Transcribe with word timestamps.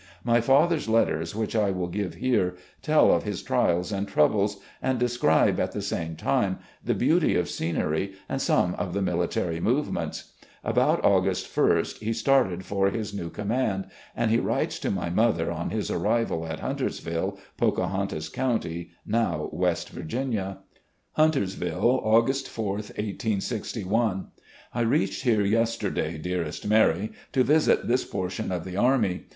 My 0.23 0.41
father's 0.41 0.89
letters, 0.89 1.35
which 1.35 1.55
I 1.55 1.69
will 1.69 1.85
give 1.87 2.15
here, 2.15 2.55
tell 2.81 3.13
of 3.13 3.21
his 3.21 3.43
trials 3.43 3.91
and 3.91 4.07
troubles, 4.07 4.57
and 4.81 4.97
describe 4.97 5.59
at 5.59 5.73
the 5.73 5.81
same 5.83 6.15
time 6.15 6.57
the 6.83 6.95
beauty 6.95 7.35
of 7.35 7.47
scenery 7.47 8.13
and 8.27 8.41
some 8.41 8.73
of 8.79 8.95
the 8.95 9.01
military 9.03 9.59
movements. 9.59 10.33
About 10.63 11.05
August 11.05 11.55
ist 11.55 11.99
he 11.99 12.13
started 12.13 12.65
for 12.65 12.89
his 12.89 13.13
new 13.13 13.29
command, 13.29 13.89
and 14.15 14.31
he 14.31 14.39
writes 14.39 14.79
to 14.79 14.89
my 14.89 15.11
mother 15.11 15.51
on 15.51 15.69
his 15.69 15.91
arrival 15.91 16.47
at 16.47 16.61
Hunters 16.61 16.97
ville, 16.97 17.37
Pocahontas 17.57 18.27
County, 18.27 18.89
now 19.05 19.49
West 19.53 19.93
Virgmia: 19.93 20.57
"Huntersville, 21.11 22.01
August 22.03 22.49
4, 22.49 22.71
1861." 22.97 24.29
I 24.73 24.81
reached 24.81 25.21
here 25.21 25.43
yesterday, 25.45 26.17
dearest 26.17 26.65
Mary, 26.67 27.11
to 27.33 27.43
visit 27.43 27.87
this 27.87 28.03
portion 28.03 28.51
of 28.51 28.63
the 28.65 28.77
army. 28.77 29.25